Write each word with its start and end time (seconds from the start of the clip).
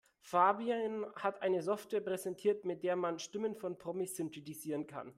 Fabian 0.23 1.05
hat 1.15 1.43
eine 1.43 1.61
Software 1.61 2.01
präsentiert, 2.01 2.65
mit 2.65 2.81
der 2.83 2.95
man 2.95 3.19
Stimmen 3.19 3.55
von 3.55 3.77
Promis 3.77 4.15
synthetisieren 4.15 4.87
kann. 4.87 5.09